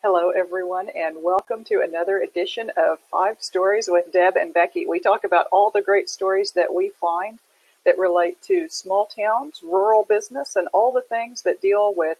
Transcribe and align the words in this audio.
Hello, 0.00 0.30
everyone, 0.30 0.88
and 0.90 1.24
welcome 1.24 1.64
to 1.64 1.80
another 1.80 2.18
edition 2.20 2.70
of 2.76 3.00
Five 3.10 3.42
Stories 3.42 3.88
with 3.88 4.12
Deb 4.12 4.36
and 4.36 4.54
Becky. 4.54 4.86
We 4.86 5.00
talk 5.00 5.24
about 5.24 5.48
all 5.50 5.72
the 5.72 5.82
great 5.82 6.08
stories 6.08 6.52
that 6.52 6.72
we 6.72 6.92
find 7.00 7.40
that 7.84 7.98
relate 7.98 8.40
to 8.42 8.68
small 8.68 9.06
towns, 9.06 9.60
rural 9.60 10.04
business, 10.04 10.54
and 10.54 10.68
all 10.72 10.92
the 10.92 11.00
things 11.00 11.42
that 11.42 11.60
deal 11.60 11.92
with 11.96 12.16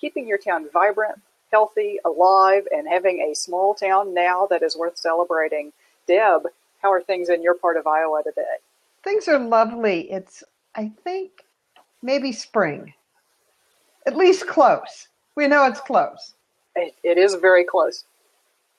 keeping 0.00 0.26
your 0.26 0.38
town 0.38 0.70
vibrant, 0.72 1.20
healthy, 1.52 1.98
alive, 2.02 2.66
and 2.74 2.88
having 2.88 3.20
a 3.20 3.34
small 3.34 3.74
town 3.74 4.14
now 4.14 4.46
that 4.46 4.62
is 4.62 4.74
worth 4.74 4.96
celebrating. 4.96 5.74
Deb, 6.06 6.46
how 6.80 6.90
are 6.90 7.02
things 7.02 7.28
in 7.28 7.42
your 7.42 7.54
part 7.54 7.76
of 7.76 7.86
Iowa 7.86 8.22
today? 8.24 8.56
Things 9.04 9.28
are 9.28 9.38
lovely. 9.38 10.10
It's, 10.10 10.42
I 10.74 10.92
think, 11.04 11.44
maybe 12.00 12.32
spring. 12.32 12.94
At 14.06 14.16
least 14.16 14.46
close. 14.46 15.08
We 15.34 15.46
know 15.46 15.66
it's 15.66 15.80
close. 15.80 16.32
It, 16.78 16.94
it 17.02 17.18
is 17.18 17.34
very 17.34 17.64
close. 17.64 18.04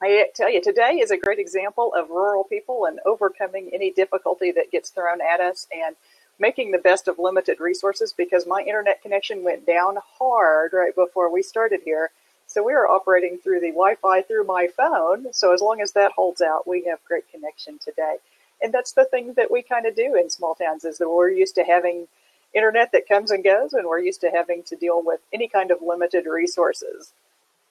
I 0.01 0.27
tell 0.33 0.49
you, 0.49 0.61
today 0.61 0.93
is 0.93 1.11
a 1.11 1.17
great 1.17 1.39
example 1.39 1.93
of 1.93 2.09
rural 2.09 2.45
people 2.45 2.85
and 2.85 2.99
overcoming 3.05 3.69
any 3.73 3.91
difficulty 3.91 4.51
that 4.51 4.71
gets 4.71 4.89
thrown 4.89 5.19
at 5.21 5.41
us 5.41 5.67
and 5.73 5.95
making 6.39 6.71
the 6.71 6.77
best 6.77 7.09
of 7.09 7.19
limited 7.19 7.59
resources 7.59 8.13
because 8.13 8.47
my 8.47 8.61
internet 8.61 9.01
connection 9.01 9.43
went 9.43 9.67
down 9.67 9.97
hard 10.17 10.71
right 10.71 10.95
before 10.95 11.29
we 11.31 11.43
started 11.43 11.81
here. 11.83 12.11
So 12.47 12.63
we 12.63 12.73
are 12.73 12.87
operating 12.87 13.37
through 13.37 13.59
the 13.59 13.71
Wi 13.71 13.95
Fi 13.95 14.21
through 14.21 14.45
my 14.45 14.67
phone. 14.67 15.33
So 15.33 15.53
as 15.53 15.61
long 15.61 15.81
as 15.81 15.91
that 15.91 16.13
holds 16.13 16.41
out, 16.41 16.65
we 16.65 16.85
have 16.85 17.03
great 17.05 17.29
connection 17.29 17.77
today. 17.77 18.15
And 18.61 18.73
that's 18.73 18.93
the 18.93 19.05
thing 19.05 19.33
that 19.33 19.51
we 19.51 19.61
kind 19.61 19.85
of 19.85 19.95
do 19.95 20.15
in 20.15 20.29
small 20.29 20.55
towns 20.55 20.85
is 20.85 20.97
that 20.97 21.09
we're 21.09 21.29
used 21.29 21.55
to 21.55 21.63
having 21.63 22.07
internet 22.53 22.91
that 22.93 23.07
comes 23.07 23.31
and 23.31 23.43
goes, 23.43 23.73
and 23.73 23.85
we're 23.85 23.99
used 23.99 24.21
to 24.21 24.31
having 24.31 24.63
to 24.63 24.75
deal 24.75 25.03
with 25.03 25.19
any 25.33 25.47
kind 25.47 25.71
of 25.71 25.79
limited 25.81 26.25
resources. 26.25 27.13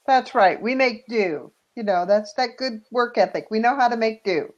That's 0.08 0.34
right. 0.34 0.60
We 0.60 0.74
make 0.74 1.06
do. 1.06 1.52
You 1.76 1.82
know, 1.82 2.06
that's 2.06 2.32
that 2.32 2.56
good 2.56 2.80
work 2.90 3.18
ethic. 3.18 3.48
We 3.50 3.58
know 3.60 3.76
how 3.76 3.88
to 3.88 3.96
make 3.96 4.24
do. 4.24 4.54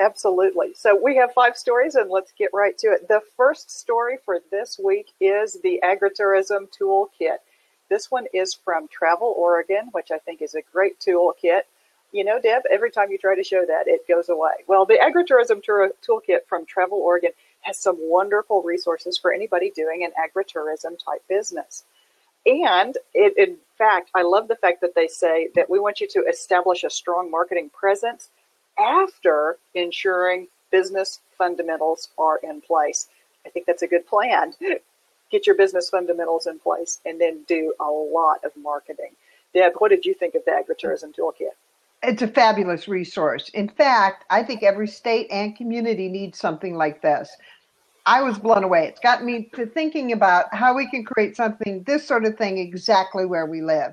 Absolutely. 0.00 0.74
So 0.74 1.00
we 1.00 1.14
have 1.14 1.32
five 1.32 1.56
stories 1.56 1.94
and 1.94 2.10
let's 2.10 2.32
get 2.36 2.50
right 2.52 2.76
to 2.78 2.88
it. 2.88 3.06
The 3.06 3.20
first 3.36 3.70
story 3.70 4.16
for 4.24 4.40
this 4.50 4.80
week 4.82 5.12
is 5.20 5.58
the 5.62 5.78
Agritourism 5.84 6.68
Toolkit. 6.76 7.36
This 7.88 8.10
one 8.10 8.26
is 8.34 8.52
from 8.52 8.88
Travel 8.88 9.32
Oregon, 9.38 9.90
which 9.92 10.10
I 10.10 10.18
think 10.18 10.42
is 10.42 10.56
a 10.56 10.62
great 10.72 10.98
toolkit. 10.98 11.62
You 12.10 12.24
know, 12.24 12.40
Deb, 12.40 12.62
every 12.68 12.90
time 12.90 13.12
you 13.12 13.18
try 13.18 13.36
to 13.36 13.44
show 13.44 13.64
that, 13.64 13.86
it 13.86 14.08
goes 14.08 14.28
away. 14.28 14.64
Well, 14.66 14.86
the 14.86 14.98
Agritourism 14.98 15.62
Toolkit 15.64 16.46
from 16.48 16.66
Travel 16.66 16.98
Oregon 16.98 17.30
has 17.60 17.78
some 17.78 17.96
wonderful 18.00 18.64
resources 18.64 19.16
for 19.16 19.32
anybody 19.32 19.70
doing 19.70 20.04
an 20.04 20.10
agritourism 20.18 20.98
type 21.04 21.22
business. 21.28 21.84
And 22.44 22.96
it, 23.14 23.34
in 23.36 23.58
fact, 23.80 24.10
I 24.14 24.22
love 24.22 24.46
the 24.46 24.56
fact 24.56 24.82
that 24.82 24.94
they 24.94 25.08
say 25.08 25.48
that 25.54 25.70
we 25.70 25.78
want 25.78 26.00
you 26.00 26.08
to 26.08 26.20
establish 26.28 26.84
a 26.84 26.90
strong 26.90 27.30
marketing 27.30 27.70
presence 27.70 28.28
after 28.78 29.56
ensuring 29.74 30.48
business 30.70 31.20
fundamentals 31.38 32.10
are 32.18 32.38
in 32.42 32.60
place. 32.60 33.08
I 33.46 33.48
think 33.48 33.64
that's 33.64 33.82
a 33.82 33.86
good 33.86 34.06
plan. 34.06 34.52
Get 35.32 35.46
your 35.46 35.56
business 35.56 35.88
fundamentals 35.88 36.46
in 36.46 36.58
place 36.58 37.00
and 37.06 37.18
then 37.18 37.44
do 37.48 37.72
a 37.80 37.86
lot 37.86 38.44
of 38.44 38.52
marketing. 38.56 39.12
Deb, 39.54 39.72
what 39.78 39.88
did 39.88 40.04
you 40.04 40.12
think 40.12 40.34
of 40.34 40.44
the 40.44 40.50
agritourism 40.50 41.16
toolkit? 41.16 41.54
It's 42.02 42.22
a 42.22 42.28
fabulous 42.28 42.86
resource. 42.86 43.48
In 43.50 43.68
fact, 43.68 44.24
I 44.28 44.42
think 44.42 44.62
every 44.62 44.88
state 44.88 45.28
and 45.30 45.56
community 45.56 46.08
needs 46.08 46.38
something 46.38 46.74
like 46.74 47.00
this. 47.00 47.30
I 48.06 48.22
was 48.22 48.38
blown 48.38 48.64
away. 48.64 48.86
It's 48.86 49.00
got 49.00 49.24
me 49.24 49.50
to 49.54 49.66
thinking 49.66 50.12
about 50.12 50.52
how 50.54 50.74
we 50.74 50.88
can 50.88 51.04
create 51.04 51.36
something, 51.36 51.82
this 51.84 52.06
sort 52.06 52.24
of 52.24 52.36
thing, 52.36 52.58
exactly 52.58 53.26
where 53.26 53.46
we 53.46 53.62
live. 53.62 53.92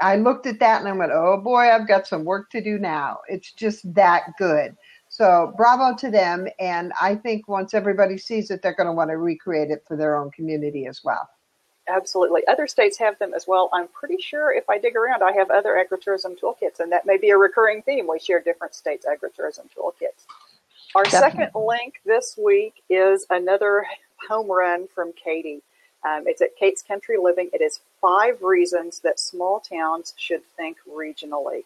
I 0.00 0.16
looked 0.16 0.46
at 0.46 0.60
that 0.60 0.80
and 0.80 0.88
I 0.88 0.92
went, 0.92 1.12
oh 1.12 1.38
boy, 1.38 1.70
I've 1.70 1.88
got 1.88 2.06
some 2.06 2.24
work 2.24 2.50
to 2.50 2.60
do 2.60 2.78
now. 2.78 3.18
It's 3.28 3.52
just 3.52 3.94
that 3.94 4.24
good. 4.38 4.76
So 5.08 5.54
bravo 5.56 5.96
to 5.96 6.10
them. 6.10 6.46
And 6.58 6.92
I 7.00 7.14
think 7.14 7.48
once 7.48 7.72
everybody 7.72 8.18
sees 8.18 8.50
it, 8.50 8.60
they're 8.62 8.74
going 8.74 8.88
to 8.88 8.92
want 8.92 9.10
to 9.10 9.16
recreate 9.16 9.70
it 9.70 9.84
for 9.88 9.96
their 9.96 10.16
own 10.16 10.30
community 10.30 10.86
as 10.86 11.02
well. 11.02 11.28
Absolutely. 11.88 12.42
Other 12.48 12.66
states 12.66 12.98
have 12.98 13.18
them 13.18 13.32
as 13.32 13.46
well. 13.46 13.70
I'm 13.72 13.88
pretty 13.88 14.20
sure 14.20 14.52
if 14.52 14.68
I 14.68 14.78
dig 14.78 14.96
around, 14.96 15.22
I 15.22 15.32
have 15.32 15.50
other 15.50 15.74
agritourism 15.74 16.38
toolkits, 16.38 16.80
and 16.80 16.90
that 16.90 17.06
may 17.06 17.16
be 17.16 17.30
a 17.30 17.38
recurring 17.38 17.82
theme. 17.82 18.08
We 18.10 18.18
share 18.18 18.40
different 18.40 18.74
states' 18.74 19.06
agritourism 19.06 19.68
toolkits. 19.72 20.26
Our 20.96 21.04
Definitely. 21.04 21.44
second 21.44 21.66
link 21.66 21.94
this 22.06 22.38
week 22.42 22.82
is 22.88 23.26
another 23.28 23.86
home 24.30 24.50
run 24.50 24.88
from 24.94 25.12
Katie. 25.12 25.60
Um, 26.08 26.24
it's 26.26 26.40
at 26.40 26.56
Kate's 26.56 26.80
Country 26.80 27.18
Living. 27.22 27.50
It 27.52 27.60
is 27.60 27.80
five 28.00 28.40
reasons 28.40 29.00
that 29.00 29.20
small 29.20 29.60
towns 29.60 30.14
should 30.16 30.40
think 30.56 30.78
regionally. 30.90 31.64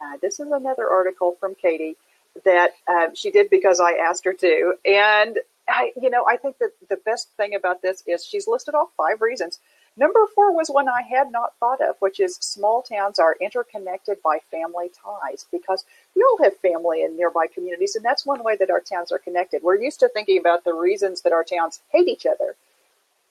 Uh, 0.00 0.16
this 0.22 0.38
is 0.38 0.52
another 0.52 0.88
article 0.88 1.36
from 1.40 1.56
Katie 1.56 1.96
that 2.44 2.74
uh, 2.86 3.08
she 3.14 3.32
did 3.32 3.50
because 3.50 3.80
I 3.80 3.94
asked 3.94 4.24
her 4.24 4.32
to. 4.34 4.74
And 4.84 5.40
I, 5.68 5.90
you 6.00 6.08
know, 6.08 6.24
I 6.28 6.36
think 6.36 6.58
that 6.58 6.70
the 6.88 6.98
best 7.04 7.30
thing 7.36 7.56
about 7.56 7.82
this 7.82 8.04
is 8.06 8.24
she's 8.24 8.46
listed 8.46 8.76
off 8.76 8.90
five 8.96 9.20
reasons 9.20 9.58
Number 9.98 10.28
four 10.32 10.52
was 10.52 10.68
one 10.68 10.88
I 10.88 11.02
had 11.02 11.32
not 11.32 11.54
thought 11.58 11.80
of, 11.80 11.96
which 11.98 12.20
is 12.20 12.36
small 12.36 12.82
towns 12.82 13.18
are 13.18 13.36
interconnected 13.40 14.22
by 14.22 14.38
family 14.48 14.92
ties 15.04 15.46
because 15.50 15.84
we 16.14 16.22
all 16.22 16.38
have 16.40 16.56
family 16.58 17.02
in 17.02 17.16
nearby 17.16 17.48
communities, 17.52 17.96
and 17.96 18.04
that's 18.04 18.24
one 18.24 18.44
way 18.44 18.54
that 18.56 18.70
our 18.70 18.80
towns 18.80 19.10
are 19.10 19.18
connected. 19.18 19.60
We're 19.60 19.82
used 19.82 19.98
to 20.00 20.08
thinking 20.08 20.38
about 20.38 20.62
the 20.62 20.72
reasons 20.72 21.22
that 21.22 21.32
our 21.32 21.42
towns 21.42 21.80
hate 21.90 22.06
each 22.06 22.26
other. 22.26 22.54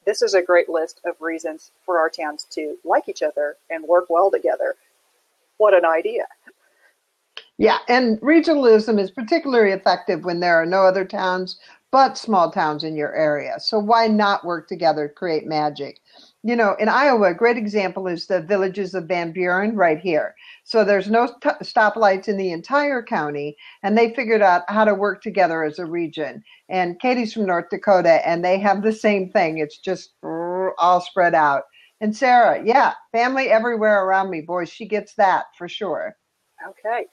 This 0.06 0.22
is 0.22 0.34
a 0.34 0.42
great 0.42 0.68
list 0.68 1.00
of 1.06 1.22
reasons 1.22 1.72
for 1.86 2.00
our 2.00 2.10
towns 2.10 2.46
to 2.52 2.78
like 2.84 3.08
each 3.08 3.24
other 3.24 3.56
and 3.70 3.86
work 3.86 4.10
well 4.10 4.30
together. 4.30 4.76
What 5.58 5.74
an 5.74 5.86
idea! 5.86 6.28
Yeah, 7.58 7.78
and 7.88 8.20
regionalism 8.20 9.00
is 9.00 9.10
particularly 9.10 9.72
effective 9.72 10.26
when 10.26 10.42
there 10.42 10.62
are 10.62 10.66
no 10.66 10.84
other 10.84 11.06
towns 11.06 11.60
but 11.92 12.18
small 12.18 12.52
towns 12.52 12.84
in 12.84 12.96
your 12.96 13.16
area. 13.16 13.60
So 13.60 13.80
why 13.80 14.08
not 14.08 14.44
work 14.44 14.68
together, 14.68 15.08
create 15.08 15.48
magic? 15.48 16.02
You 16.48 16.56
know, 16.56 16.76
in 16.80 16.88
Iowa, 16.88 17.32
a 17.32 17.34
great 17.34 17.58
example 17.58 18.08
is 18.08 18.26
the 18.26 18.40
villages 18.42 18.94
of 18.94 19.10
Van 19.10 19.34
Buren 19.34 19.76
right 19.76 20.00
here. 20.00 20.34
So 20.64 20.86
there's 20.86 21.10
no 21.10 21.28
t- 21.28 21.50
stoplights 21.62 22.30
in 22.30 22.38
the 22.38 22.54
entire 22.54 23.04
county, 23.04 23.58
and 23.84 23.98
they 23.98 24.14
figured 24.14 24.42
out 24.42 24.64
how 24.70 24.86
to 24.86 24.96
work 24.96 25.22
together 25.22 25.66
as 25.66 25.78
a 25.78 25.86
region. 25.86 26.42
And 26.70 27.02
Katie's 27.02 27.34
from 27.34 27.48
North 27.48 27.66
Dakota, 27.70 28.26
and 28.26 28.46
they 28.46 28.60
have 28.60 28.82
the 28.82 28.94
same 28.94 29.30
thing. 29.30 29.58
It's 29.58 29.78
just 29.78 30.14
all 30.24 31.02
spread 31.02 31.36
out. 31.36 31.64
And 32.00 32.16
Sarah, 32.16 32.64
yeah, 32.64 32.94
family 33.12 33.50
everywhere 33.50 34.06
around 34.06 34.30
me. 34.30 34.40
Boy, 34.40 34.64
she 34.64 34.88
gets 34.88 35.16
that 35.16 35.48
for 35.58 35.68
sure. 35.68 36.16
Okay. 36.66 37.08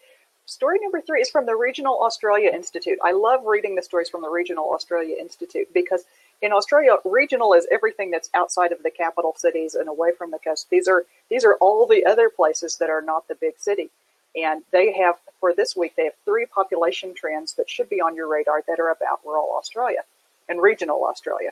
Story 0.46 0.78
number 0.80 1.00
three 1.00 1.22
is 1.22 1.30
from 1.30 1.46
the 1.46 1.56
Regional 1.56 2.00
Australia 2.04 2.50
Institute. 2.54 2.98
I 3.02 3.10
love 3.10 3.40
reading 3.46 3.74
the 3.74 3.82
stories 3.82 4.10
from 4.10 4.22
the 4.22 4.28
Regional 4.28 4.72
Australia 4.72 5.16
Institute 5.18 5.66
because 5.74 6.04
in 6.42 6.52
Australia, 6.52 6.96
regional 7.04 7.54
is 7.54 7.66
everything 7.70 8.10
that's 8.10 8.30
outside 8.34 8.72
of 8.72 8.82
the 8.82 8.90
capital 8.90 9.34
cities 9.36 9.74
and 9.74 9.88
away 9.88 10.10
from 10.16 10.30
the 10.30 10.38
coast. 10.38 10.68
These 10.70 10.88
are 10.88 11.04
these 11.30 11.44
are 11.44 11.54
all 11.54 11.86
the 11.86 12.04
other 12.04 12.28
places 12.28 12.76
that 12.78 12.90
are 12.90 13.02
not 13.02 13.28
the 13.28 13.34
big 13.34 13.54
city. 13.58 13.90
And 14.36 14.62
they 14.72 14.92
have 14.94 15.16
for 15.40 15.54
this 15.54 15.76
week 15.76 15.94
they 15.96 16.04
have 16.04 16.14
three 16.24 16.46
population 16.46 17.14
trends 17.14 17.54
that 17.54 17.70
should 17.70 17.88
be 17.88 18.00
on 18.00 18.16
your 18.16 18.28
radar 18.28 18.62
that 18.66 18.80
are 18.80 18.90
about 18.90 19.20
rural 19.24 19.54
Australia 19.56 20.04
and 20.48 20.60
regional 20.60 21.04
Australia. 21.04 21.50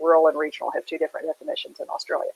Rural 0.00 0.26
and 0.26 0.38
regional 0.38 0.72
have 0.72 0.86
two 0.86 0.98
different 0.98 1.26
definitions 1.26 1.78
in 1.78 1.88
Australia. 1.88 2.32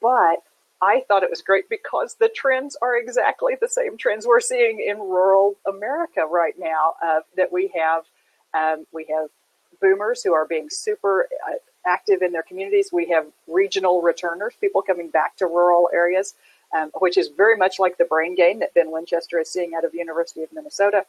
But 0.00 0.42
I 0.82 1.04
thought 1.06 1.22
it 1.22 1.30
was 1.30 1.42
great 1.42 1.68
because 1.68 2.14
the 2.14 2.28
trends 2.28 2.76
are 2.82 2.96
exactly 2.96 3.54
the 3.58 3.68
same 3.68 3.96
trends 3.96 4.26
we're 4.26 4.40
seeing 4.40 4.84
in 4.84 4.98
rural 4.98 5.56
America 5.66 6.22
right 6.28 6.54
now. 6.58 6.94
Uh, 7.02 7.20
that 7.36 7.52
we 7.52 7.72
have, 7.76 8.04
um, 8.52 8.84
we 8.92 9.06
have 9.08 9.30
boomers 9.82 10.22
who 10.22 10.32
are 10.32 10.46
being 10.46 10.70
super 10.70 11.28
uh, 11.46 11.54
active 11.86 12.22
in 12.22 12.32
their 12.32 12.42
communities. 12.42 12.90
We 12.92 13.08
have 13.10 13.26
regional 13.46 14.00
returners, 14.00 14.54
people 14.60 14.80
coming 14.80 15.10
back 15.10 15.36
to 15.38 15.46
rural 15.46 15.90
areas, 15.92 16.34
um, 16.74 16.90
which 17.00 17.18
is 17.18 17.28
very 17.28 17.56
much 17.56 17.78
like 17.78 17.98
the 17.98 18.04
brain 18.04 18.34
gain 18.34 18.60
that 18.60 18.72
Ben 18.72 18.90
Winchester 18.90 19.38
is 19.40 19.50
seeing 19.50 19.74
out 19.74 19.84
of 19.84 19.94
University 19.94 20.42
of 20.42 20.52
Minnesota. 20.52 21.04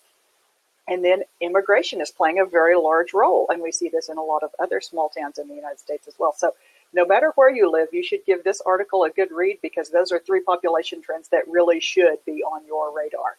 And 0.88 1.06
then 1.06 1.24
immigration 1.40 2.02
is 2.02 2.12
playing 2.12 2.40
a 2.40 2.46
very 2.46 2.75
large 2.75 3.14
role, 3.14 3.48
and 3.50 3.62
we 3.62 3.72
see 3.72 3.88
this 3.88 4.10
in 4.10 4.18
a 4.18 4.24
lot 4.24 4.44
of 4.44 4.50
other 4.60 4.81
small 4.81 5.08
towns 5.08 5.38
in 5.38 5.48
the 5.48 5.56
United 5.56 5.80
States 5.80 6.10
as 6.10 6.16
well. 6.20 6.34
So 6.36 6.56
no 6.94 7.06
matter 7.06 7.31
where 7.36 7.50
you 7.50 7.72
live, 7.72 7.88
you 7.94 8.04
should 8.04 8.25
give 8.25 8.44
this 8.44 8.62
article 8.66 9.04
a 9.04 9.10
good 9.10 9.31
read 9.31 9.60
because 9.62 9.90
those 9.90 10.12
are 10.12 10.20
three 10.20 10.42
population 10.42 11.02
trends 11.02 11.30
that 11.30 11.48
really 11.48 11.80
should 11.80 12.18
be 12.25 12.44
on 12.44 12.66
your 12.68 12.96
radar. 12.96 13.38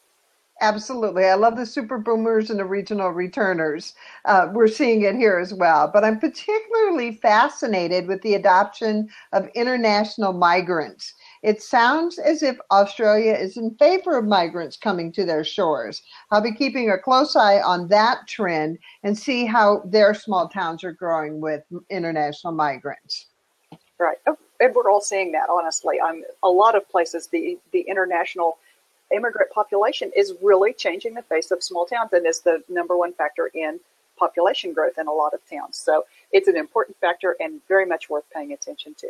Absolutely. 0.61 1.25
I 1.25 1.35
love 1.35 1.57
the 1.57 1.67
super 1.67 1.99
boomers 1.99 2.49
and 2.49 2.59
the 2.59 2.65
regional 2.65 3.11
returners. 3.11 3.95
Uh, 4.25 4.49
we're 4.53 4.69
seeing 4.69 5.03
it 5.03 5.17
here 5.17 5.39
as 5.39 5.53
well. 5.53 5.91
But 5.93 6.05
I'm 6.05 6.21
particularly 6.21 7.17
fascinated 7.17 8.07
with 8.07 8.23
the 8.23 8.35
adoption 8.35 9.09
of 9.33 9.49
international 9.55 10.33
migrants. 10.33 11.13
It 11.43 11.61
sounds 11.61 12.19
as 12.19 12.43
if 12.43 12.57
Australia 12.71 13.35
is 13.35 13.57
in 13.57 13.75
favor 13.79 14.17
of 14.17 14.27
migrants 14.27 14.77
coming 14.77 15.11
to 15.13 15.25
their 15.25 15.45
shores. 15.45 16.01
I'll 16.31 16.41
be 16.41 16.55
keeping 16.55 16.89
a 16.89 16.99
close 16.99 17.35
eye 17.35 17.61
on 17.61 17.89
that 17.89 18.27
trend 18.29 18.79
and 19.03 19.19
see 19.19 19.45
how 19.45 19.83
their 19.85 20.15
small 20.15 20.49
towns 20.49 20.85
are 20.85 20.93
growing 20.93 21.41
with 21.41 21.65
international 21.91 22.53
migrants. 22.53 23.27
Right. 23.99 24.19
Oh, 24.27 24.39
and 24.61 24.75
we're 24.75 24.91
all 24.91 25.01
seeing 25.01 25.33
that, 25.33 25.49
honestly. 25.51 26.01
I'm, 26.01 26.23
a 26.45 26.49
lot 26.49 26.77
of 26.77 26.89
places, 26.89 27.27
the, 27.27 27.59
the 27.73 27.81
international 27.81 28.59
immigrant 29.13 29.51
population 29.51 30.11
is 30.17 30.35
really 30.43 30.73
changing 30.73 31.15
the 31.15 31.23
face 31.23 31.51
of 31.51 31.63
small 31.63 31.87
towns 31.87 32.13
and 32.13 32.27
is 32.27 32.41
the 32.41 32.63
number 32.69 32.97
one 32.97 33.13
factor 33.13 33.51
in 33.55 33.81
population 34.17 34.73
growth 34.73 34.99
in 34.99 35.07
a 35.07 35.13
lot 35.13 35.35
of 35.35 35.41
towns. 35.51 35.77
So 35.77 36.05
it's 36.33 36.49
an 36.49 36.57
important 36.57 36.97
factor 37.01 37.37
and 37.41 37.61
very 37.69 37.87
much 37.87 38.09
worth 38.09 38.25
paying 38.33 38.53
attention 38.53 38.95
to. 38.99 39.09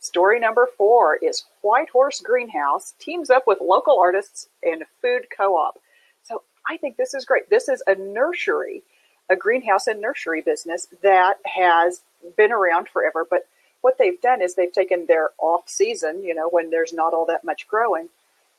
Story 0.00 0.40
number 0.40 0.68
four 0.78 1.16
is 1.16 1.44
White 1.60 1.90
Horse 1.90 2.20
Greenhouse 2.20 2.94
teams 2.98 3.28
up 3.28 3.46
with 3.46 3.58
local 3.60 3.98
artists 4.00 4.48
and 4.62 4.84
food 5.02 5.26
co-op. 5.36 5.78
So 6.22 6.42
I 6.68 6.78
think 6.78 6.96
this 6.96 7.12
is 7.12 7.24
great. 7.24 7.50
This 7.50 7.68
is 7.68 7.82
a 7.86 7.94
nursery, 7.94 8.82
a 9.28 9.36
greenhouse 9.36 9.86
and 9.86 10.00
nursery 10.00 10.40
business 10.40 10.86
that 11.02 11.34
has 11.44 12.00
been 12.36 12.52
around 12.52 12.88
forever. 12.88 13.26
But 13.28 13.46
what 13.82 13.98
they've 13.98 14.20
done 14.20 14.40
is 14.40 14.54
they've 14.54 14.72
taken 14.72 15.06
their 15.06 15.30
off 15.38 15.68
season, 15.68 16.22
you 16.22 16.34
know, 16.34 16.48
when 16.48 16.70
there's 16.70 16.92
not 16.92 17.12
all 17.12 17.26
that 17.26 17.44
much 17.44 17.68
growing, 17.68 18.08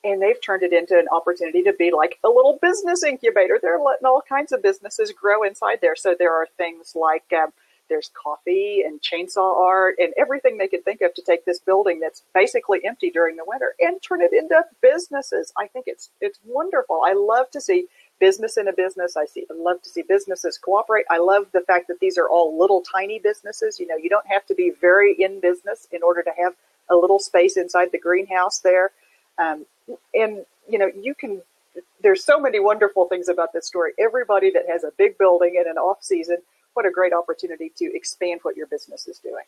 and 0.04 0.22
they've 0.22 0.42
turned 0.42 0.64
it 0.64 0.74
into 0.74 0.98
an 0.98 1.08
opportunity 1.12 1.62
to 1.64 1.74
be 1.74 1.92
like 1.92 2.18
a 2.24 2.30
little 2.30 2.58
business 2.62 3.04
incubator. 3.04 3.60
They're 3.62 3.80
letting 3.80 4.06
all 4.06 4.22
kinds 4.28 4.52
of 4.52 4.64
businesses 4.64 5.12
grow 5.12 5.44
inside 5.44 5.80
there. 5.82 5.96
So 5.96 6.16
there 6.18 6.34
are 6.34 6.48
things 6.58 6.96
like 6.96 7.26
um, 7.34 7.54
there's 7.92 8.10
coffee 8.14 8.84
and 8.86 9.02
chainsaw 9.02 9.60
art 9.60 9.96
and 10.00 10.14
everything 10.18 10.58
they 10.58 10.68
could 10.68 10.86
think 10.86 11.02
of 11.02 11.14
to 11.14 11.22
take 11.22 11.46
this 11.46 11.60
building 11.60 12.00
that's 12.00 12.24
basically 12.34 12.80
empty 12.86 13.12
during 13.12 13.36
the 13.36 13.44
winter 13.46 13.76
and 13.80 14.02
turn 14.02 14.22
it 14.22 14.32
into 14.34 14.64
businesses. 14.82 15.52
I 15.58 15.68
think 15.68 15.86
it's 15.88 16.10
it's 16.22 16.40
wonderful. 16.46 17.02
I 17.06 17.14
love 17.14 17.52
to 17.52 17.62
see 17.62 17.88
business 18.20 18.56
in 18.56 18.70
a 18.70 18.74
business. 18.74 19.18
I 19.18 19.26
see 19.26 19.46
I 19.52 19.54
love 19.56 19.82
to 19.84 19.90
see 19.90 20.04
businesses 20.04 20.58
cooperate. 20.58 21.06
I 21.12 21.18
love 21.18 21.48
the 21.52 21.62
fact 21.62 21.90
that 21.90 22.00
these 22.00 22.18
are 22.18 22.30
all 22.30 22.58
little 22.58 22.82
tiny 22.82 23.20
businesses. 23.20 23.80
You 23.80 23.88
know, 23.88 23.98
you 23.98 24.10
don't 24.10 24.28
have 24.28 24.46
to 24.48 24.56
be 24.56 24.72
very 24.80 25.14
in 25.20 25.42
business 25.42 25.88
in 25.92 26.02
order 26.02 26.24
to 26.24 26.32
have 26.42 26.54
a 26.90 26.96
little 26.96 27.20
space 27.20 27.58
inside 27.58 27.90
the 27.92 28.00
greenhouse 28.00 28.60
there. 28.60 28.92
Um, 29.42 29.66
and 30.14 30.46
you 30.70 30.78
know, 30.78 30.90
you 31.00 31.16
can. 31.16 31.42
There's 32.04 32.24
so 32.24 32.40
many 32.40 32.60
wonderful 32.60 33.08
things 33.08 33.30
about 33.30 33.54
this 33.54 33.66
story. 33.66 33.94
Everybody 33.98 34.52
that 34.52 34.64
has 34.68 34.84
a 34.84 34.92
big 34.98 35.18
building 35.18 35.56
in 35.56 35.70
an 35.70 35.78
off 35.78 36.04
season, 36.04 36.38
what 36.74 36.86
a 36.86 36.92
great 36.92 37.14
opportunity 37.14 37.72
to 37.78 37.96
expand 37.96 38.42
what 38.44 38.58
your 38.58 38.68
business 38.68 39.08
is 39.08 39.20
doing. 39.20 39.46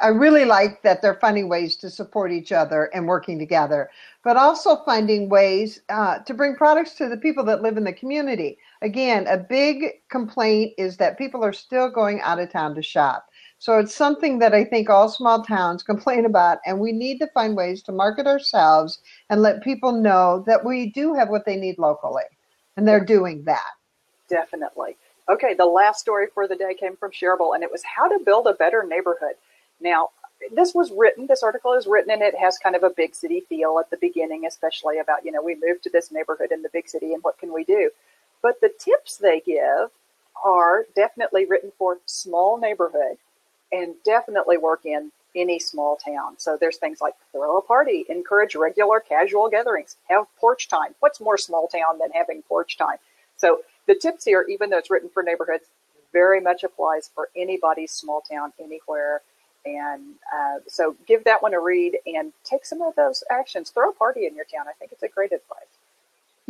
I 0.00 0.08
really 0.08 0.44
like 0.44 0.82
that 0.82 1.02
they're 1.02 1.18
finding 1.20 1.48
ways 1.48 1.76
to 1.78 1.90
support 1.90 2.30
each 2.30 2.52
other 2.52 2.84
and 2.94 3.08
working 3.08 3.38
together, 3.40 3.90
but 4.22 4.36
also 4.36 4.76
finding 4.84 5.28
ways 5.28 5.80
uh, 5.88 6.18
to 6.20 6.34
bring 6.34 6.54
products 6.54 6.94
to 6.94 7.08
the 7.08 7.16
people 7.16 7.44
that 7.46 7.62
live 7.62 7.76
in 7.76 7.82
the 7.82 7.92
community. 7.92 8.58
Again, 8.82 9.26
a 9.26 9.36
big 9.36 10.00
complaint 10.08 10.74
is 10.78 10.96
that 10.98 11.18
people 11.18 11.44
are 11.44 11.52
still 11.52 11.90
going 11.90 12.20
out 12.20 12.38
of 12.38 12.52
town 12.52 12.76
to 12.76 12.82
shop. 12.82 13.29
So 13.60 13.78
it's 13.78 13.94
something 13.94 14.38
that 14.38 14.54
I 14.54 14.64
think 14.64 14.88
all 14.88 15.10
small 15.10 15.44
towns 15.44 15.82
complain 15.92 16.24
about, 16.24 16.58
and 16.64 16.80
we 16.80 16.92
need 16.92 17.18
to 17.18 17.26
find 17.28 17.54
ways 17.54 17.82
to 17.84 17.92
market 17.92 18.26
ourselves 18.26 19.00
and 19.28 19.42
let 19.42 19.62
people 19.62 19.92
know 19.92 20.42
that 20.46 20.64
we 20.64 20.90
do 20.90 21.14
have 21.14 21.28
what 21.28 21.44
they 21.44 21.56
need 21.56 21.78
locally, 21.78 22.24
and 22.76 22.88
they're 22.88 23.04
doing 23.04 23.44
that. 23.44 23.70
Definitely. 24.28 24.96
Okay, 25.28 25.52
the 25.54 25.66
last 25.66 26.00
story 26.00 26.26
for 26.32 26.48
the 26.48 26.56
day 26.56 26.72
came 26.72 26.96
from 26.96 27.10
Shareable, 27.10 27.54
and 27.54 27.62
it 27.62 27.70
was 27.70 27.82
how 27.84 28.08
to 28.08 28.24
build 28.24 28.46
a 28.46 28.54
better 28.54 28.82
neighborhood. 28.82 29.34
Now, 29.78 30.08
this 30.54 30.74
was 30.74 30.90
written, 30.90 31.26
this 31.26 31.42
article 31.42 31.74
is 31.74 31.86
written, 31.86 32.12
and 32.12 32.22
it 32.22 32.34
has 32.36 32.56
kind 32.56 32.74
of 32.74 32.82
a 32.82 32.88
big 32.88 33.14
city 33.14 33.40
feel 33.46 33.78
at 33.78 33.90
the 33.90 33.98
beginning, 33.98 34.46
especially 34.46 34.98
about, 34.98 35.22
you 35.22 35.32
know, 35.32 35.42
we 35.42 35.54
moved 35.62 35.82
to 35.82 35.90
this 35.90 36.10
neighborhood 36.10 36.50
in 36.50 36.62
the 36.62 36.70
big 36.72 36.88
city 36.88 37.12
and 37.12 37.22
what 37.22 37.38
can 37.38 37.52
we 37.52 37.64
do? 37.64 37.90
But 38.40 38.58
the 38.62 38.72
tips 38.78 39.18
they 39.18 39.40
give 39.40 39.90
are 40.42 40.86
definitely 40.96 41.44
written 41.44 41.72
for 41.76 41.98
small 42.06 42.58
neighborhood 42.58 43.18
and 43.72 43.94
definitely 44.04 44.58
work 44.58 44.84
in 44.84 45.12
any 45.34 45.58
small 45.58 45.96
town. 45.96 46.34
So 46.38 46.56
there's 46.60 46.76
things 46.78 47.00
like 47.00 47.14
throw 47.32 47.58
a 47.58 47.62
party, 47.62 48.04
encourage 48.08 48.54
regular 48.56 49.00
casual 49.00 49.48
gatherings, 49.48 49.96
have 50.08 50.26
porch 50.38 50.68
time. 50.68 50.94
What's 51.00 51.20
more 51.20 51.38
small 51.38 51.68
town 51.68 51.98
than 52.00 52.10
having 52.12 52.42
porch 52.42 52.76
time? 52.76 52.96
So 53.36 53.60
the 53.86 53.94
tips 53.94 54.24
here, 54.24 54.44
even 54.48 54.70
though 54.70 54.78
it's 54.78 54.90
written 54.90 55.08
for 55.08 55.22
neighborhoods, 55.22 55.64
very 56.12 56.40
much 56.40 56.64
applies 56.64 57.10
for 57.14 57.28
anybody's 57.36 57.92
small 57.92 58.22
town 58.22 58.52
anywhere 58.60 59.22
and 59.64 60.14
uh, 60.34 60.58
so 60.66 60.96
give 61.06 61.24
that 61.24 61.42
one 61.42 61.54
a 61.54 61.60
read 61.60 61.98
and 62.06 62.32
take 62.44 62.64
some 62.64 62.82
of 62.82 62.94
those 62.96 63.22
actions. 63.30 63.70
Throw 63.70 63.90
a 63.90 63.92
party 63.92 64.26
in 64.26 64.34
your 64.34 64.46
town. 64.46 64.66
I 64.68 64.72
think 64.78 64.92
it's 64.92 65.02
a 65.02 65.08
great 65.08 65.32
advice. 65.32 65.79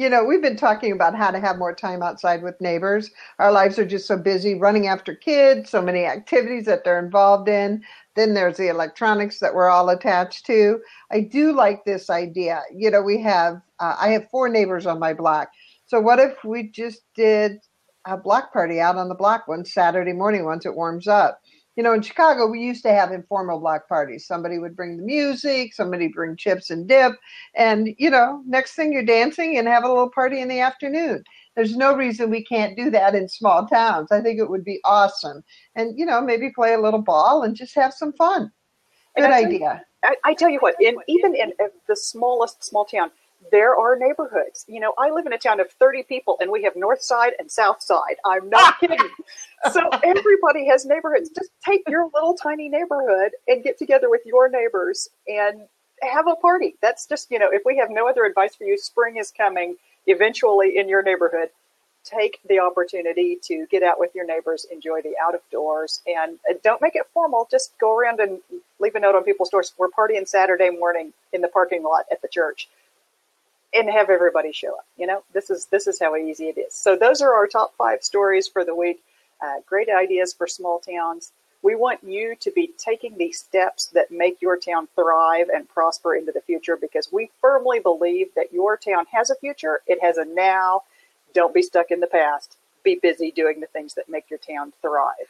You 0.00 0.08
know, 0.08 0.24
we've 0.24 0.40
been 0.40 0.56
talking 0.56 0.92
about 0.92 1.14
how 1.14 1.30
to 1.30 1.38
have 1.38 1.58
more 1.58 1.74
time 1.74 2.02
outside 2.02 2.42
with 2.42 2.58
neighbors. 2.58 3.10
Our 3.38 3.52
lives 3.52 3.78
are 3.78 3.84
just 3.84 4.06
so 4.06 4.16
busy 4.16 4.54
running 4.54 4.86
after 4.86 5.14
kids, 5.14 5.68
so 5.68 5.82
many 5.82 6.06
activities 6.06 6.64
that 6.64 6.84
they're 6.84 7.04
involved 7.04 7.50
in. 7.50 7.84
Then 8.16 8.32
there's 8.32 8.56
the 8.56 8.68
electronics 8.68 9.40
that 9.40 9.54
we're 9.54 9.68
all 9.68 9.90
attached 9.90 10.46
to. 10.46 10.80
I 11.12 11.20
do 11.20 11.52
like 11.52 11.84
this 11.84 12.08
idea. 12.08 12.62
You 12.74 12.90
know, 12.90 13.02
we 13.02 13.20
have, 13.20 13.60
uh, 13.78 13.96
I 14.00 14.08
have 14.12 14.30
four 14.30 14.48
neighbors 14.48 14.86
on 14.86 14.98
my 14.98 15.12
block. 15.12 15.50
So 15.84 16.00
what 16.00 16.18
if 16.18 16.44
we 16.44 16.70
just 16.70 17.02
did 17.14 17.58
a 18.06 18.16
block 18.16 18.54
party 18.54 18.80
out 18.80 18.96
on 18.96 19.10
the 19.10 19.14
block 19.14 19.48
one 19.48 19.66
Saturday 19.66 20.14
morning 20.14 20.46
once 20.46 20.64
it 20.64 20.74
warms 20.74 21.08
up? 21.08 21.42
You 21.76 21.82
know, 21.82 21.92
in 21.92 22.02
Chicago, 22.02 22.46
we 22.46 22.60
used 22.60 22.82
to 22.82 22.92
have 22.92 23.12
informal 23.12 23.60
block 23.60 23.88
parties. 23.88 24.26
Somebody 24.26 24.58
would 24.58 24.76
bring 24.76 24.96
the 24.96 25.02
music, 25.02 25.72
somebody 25.72 26.08
bring 26.08 26.36
chips 26.36 26.70
and 26.70 26.88
dip, 26.88 27.12
and 27.54 27.94
you 27.98 28.10
know, 28.10 28.42
next 28.46 28.74
thing 28.74 28.92
you're 28.92 29.04
dancing 29.04 29.56
and 29.56 29.68
have 29.68 29.84
a 29.84 29.88
little 29.88 30.10
party 30.10 30.40
in 30.40 30.48
the 30.48 30.60
afternoon. 30.60 31.22
There's 31.54 31.76
no 31.76 31.94
reason 31.94 32.30
we 32.30 32.44
can't 32.44 32.76
do 32.76 32.90
that 32.90 33.14
in 33.14 33.28
small 33.28 33.66
towns. 33.66 34.10
I 34.10 34.20
think 34.20 34.38
it 34.38 34.50
would 34.50 34.64
be 34.64 34.80
awesome, 34.84 35.42
and 35.76 35.98
you 35.98 36.06
know, 36.06 36.20
maybe 36.20 36.50
play 36.50 36.74
a 36.74 36.80
little 36.80 37.02
ball 37.02 37.44
and 37.44 37.54
just 37.54 37.74
have 37.76 37.94
some 37.94 38.12
fun. 38.14 38.50
Good 39.16 39.30
I 39.30 39.44
idea. 39.44 39.82
I, 40.02 40.16
I, 40.24 40.34
tell 40.34 40.48
you 40.48 40.58
what, 40.60 40.76
in 40.80 40.96
even 41.08 41.34
in 41.34 41.52
the 41.86 41.96
smallest 41.96 42.64
small 42.64 42.84
town, 42.84 43.10
there 43.50 43.74
are 43.74 43.96
neighborhoods. 43.96 44.64
You 44.68 44.80
know, 44.80 44.92
I 44.98 45.10
live 45.10 45.26
in 45.26 45.32
a 45.32 45.38
town 45.38 45.60
of 45.60 45.70
30 45.72 46.04
people 46.04 46.36
and 46.40 46.50
we 46.50 46.62
have 46.64 46.76
north 46.76 47.02
side 47.02 47.32
and 47.38 47.50
south 47.50 47.82
side. 47.82 48.16
I'm 48.24 48.48
not 48.48 48.74
ah! 48.74 48.76
kidding. 48.80 48.98
So 49.72 49.88
everybody 50.02 50.66
has 50.68 50.84
neighborhoods. 50.84 51.30
Just 51.30 51.50
take 51.64 51.82
your 51.88 52.08
little 52.14 52.34
tiny 52.34 52.68
neighborhood 52.68 53.32
and 53.48 53.62
get 53.62 53.78
together 53.78 54.08
with 54.10 54.22
your 54.24 54.48
neighbors 54.48 55.08
and 55.26 55.62
have 56.02 56.26
a 56.28 56.36
party. 56.36 56.76
That's 56.80 57.06
just, 57.06 57.30
you 57.30 57.38
know, 57.38 57.50
if 57.50 57.62
we 57.64 57.76
have 57.76 57.90
no 57.90 58.08
other 58.08 58.24
advice 58.24 58.54
for 58.54 58.64
you, 58.64 58.78
spring 58.78 59.16
is 59.16 59.30
coming 59.30 59.76
eventually 60.06 60.76
in 60.76 60.88
your 60.88 61.02
neighborhood. 61.02 61.50
Take 62.04 62.40
the 62.48 62.58
opportunity 62.58 63.38
to 63.42 63.66
get 63.70 63.82
out 63.82 64.00
with 64.00 64.14
your 64.14 64.26
neighbors, 64.26 64.66
enjoy 64.72 65.02
the 65.02 65.12
out 65.22 65.34
of 65.34 65.42
doors, 65.52 66.00
and 66.06 66.38
don't 66.64 66.80
make 66.80 66.96
it 66.96 67.06
formal. 67.12 67.46
Just 67.50 67.78
go 67.78 67.94
around 67.94 68.20
and 68.20 68.38
leave 68.78 68.94
a 68.94 69.00
note 69.00 69.14
on 69.14 69.24
people's 69.24 69.50
doors. 69.50 69.74
We're 69.76 69.90
partying 69.90 70.26
Saturday 70.26 70.70
morning 70.70 71.12
in 71.34 71.42
the 71.42 71.48
parking 71.48 71.82
lot 71.82 72.06
at 72.10 72.22
the 72.22 72.28
church 72.28 72.68
and 73.74 73.88
have 73.88 74.10
everybody 74.10 74.52
show 74.52 74.74
up. 74.74 74.86
You 74.96 75.06
know, 75.06 75.22
this 75.32 75.50
is 75.50 75.66
this 75.66 75.86
is 75.86 75.98
how 76.00 76.16
easy 76.16 76.46
it 76.46 76.58
is. 76.58 76.74
So 76.74 76.96
those 76.96 77.20
are 77.20 77.32
our 77.34 77.46
top 77.46 77.74
five 77.76 78.02
stories 78.02 78.48
for 78.48 78.64
the 78.64 78.74
week. 78.74 79.02
Uh, 79.42 79.60
great 79.66 79.88
ideas 79.88 80.34
for 80.34 80.46
small 80.46 80.80
towns. 80.80 81.32
We 81.62 81.74
want 81.74 82.02
you 82.02 82.36
to 82.40 82.50
be 82.50 82.72
taking 82.78 83.18
these 83.18 83.38
steps 83.38 83.86
that 83.88 84.10
make 84.10 84.40
your 84.40 84.56
town 84.56 84.88
thrive 84.94 85.48
and 85.54 85.68
prosper 85.68 86.14
into 86.14 86.32
the 86.32 86.40
future 86.40 86.76
because 86.76 87.12
we 87.12 87.30
firmly 87.40 87.80
believe 87.80 88.28
that 88.34 88.52
your 88.52 88.76
town 88.76 89.04
has 89.12 89.30
a 89.30 89.34
future. 89.34 89.80
It 89.86 90.02
has 90.02 90.16
a 90.16 90.24
now. 90.24 90.82
Don't 91.34 91.54
be 91.54 91.62
stuck 91.62 91.90
in 91.90 92.00
the 92.00 92.06
past. 92.06 92.56
Be 92.82 92.98
busy 93.00 93.30
doing 93.30 93.60
the 93.60 93.66
things 93.66 93.94
that 93.94 94.08
make 94.08 94.30
your 94.30 94.38
town 94.38 94.72
thrive. 94.80 95.28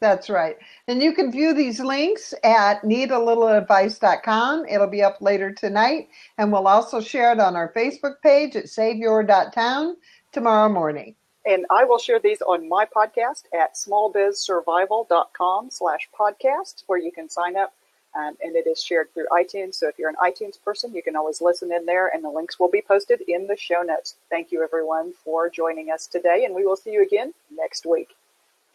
That's 0.00 0.28
right. 0.28 0.56
And 0.88 1.02
you 1.02 1.14
can 1.14 1.32
view 1.32 1.54
these 1.54 1.80
links 1.80 2.34
at 2.44 2.82
needalittleadvice.com. 2.82 4.66
It'll 4.66 4.86
be 4.86 5.02
up 5.02 5.22
later 5.22 5.52
tonight. 5.52 6.08
And 6.36 6.52
we'll 6.52 6.68
also 6.68 7.00
share 7.00 7.32
it 7.32 7.40
on 7.40 7.56
our 7.56 7.72
Facebook 7.72 8.20
page 8.22 8.56
at 8.56 8.66
saveyour.town 8.66 9.96
tomorrow 10.32 10.68
morning. 10.68 11.14
And 11.46 11.64
I 11.70 11.84
will 11.84 11.98
share 11.98 12.18
these 12.18 12.42
on 12.42 12.68
my 12.68 12.84
podcast 12.84 13.44
at 13.54 13.74
smallbizsurvival.com 13.74 15.70
slash 15.70 16.08
podcast, 16.18 16.82
where 16.88 16.98
you 16.98 17.12
can 17.12 17.30
sign 17.30 17.56
up. 17.56 17.72
Um, 18.14 18.36
and 18.42 18.56
it 18.56 18.66
is 18.66 18.82
shared 18.82 19.12
through 19.12 19.26
iTunes. 19.30 19.74
So 19.74 19.88
if 19.88 19.98
you're 19.98 20.08
an 20.08 20.16
iTunes 20.22 20.60
person, 20.62 20.94
you 20.94 21.02
can 21.02 21.16
always 21.16 21.40
listen 21.40 21.70
in 21.70 21.84
there, 21.84 22.08
and 22.08 22.24
the 22.24 22.30
links 22.30 22.58
will 22.58 22.70
be 22.70 22.80
posted 22.80 23.20
in 23.28 23.46
the 23.46 23.56
show 23.56 23.82
notes. 23.82 24.16
Thank 24.30 24.50
you, 24.50 24.62
everyone, 24.62 25.12
for 25.22 25.50
joining 25.50 25.90
us 25.90 26.06
today, 26.06 26.44
and 26.46 26.54
we 26.54 26.64
will 26.64 26.76
see 26.76 26.92
you 26.92 27.02
again 27.02 27.34
next 27.50 27.84
week. 27.84 28.16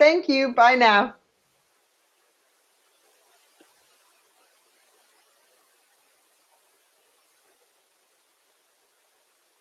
Thank 0.01 0.27
you. 0.27 0.53
Bye 0.53 0.73
now. 0.75 1.20